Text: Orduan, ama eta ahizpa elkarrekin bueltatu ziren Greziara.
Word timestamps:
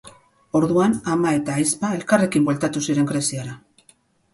Orduan, 0.59 0.95
ama 1.17 1.35
eta 1.41 1.55
ahizpa 1.57 1.95
elkarrekin 2.01 2.49
bueltatu 2.51 2.87
ziren 2.89 3.15
Greziara. 3.15 3.61